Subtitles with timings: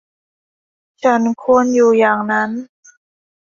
[1.03, 2.49] ฉันควรพูดอย่างนั้น!